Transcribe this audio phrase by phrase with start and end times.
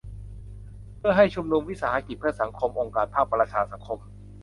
[0.97, 3.99] เพื่อให้ชุมชน วิสาหกิจเพื่อสังคม องค์กรภาคประชาสังคม